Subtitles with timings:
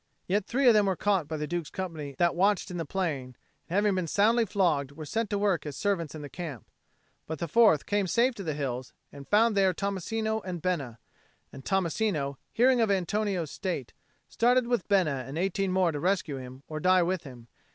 [0.25, 3.35] Yet three of them were caught by the Duke's company that watched in the plain,
[3.69, 6.65] and, having been soundly flogged, were set to work as servants in the camp.
[7.27, 10.97] But the fourth came safe to the hills, and found there Tommasino and Bena;
[11.53, 13.93] and Tommasino, hearing of Antonio's state,
[14.27, 17.47] started with Bena and eighteen more to rescue him or die with him.